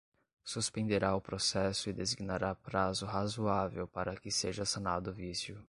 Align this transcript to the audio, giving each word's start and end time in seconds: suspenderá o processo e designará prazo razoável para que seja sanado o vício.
suspenderá 0.43 1.15
o 1.15 1.21
processo 1.21 1.87
e 1.87 1.93
designará 1.93 2.55
prazo 2.55 3.05
razoável 3.05 3.87
para 3.87 4.15
que 4.15 4.31
seja 4.31 4.65
sanado 4.65 5.11
o 5.11 5.13
vício. 5.13 5.55